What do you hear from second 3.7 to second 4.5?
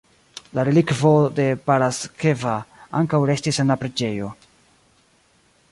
la preĝejo.